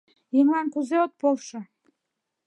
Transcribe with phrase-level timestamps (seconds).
[0.39, 1.59] Еҥлан кузе от полшо?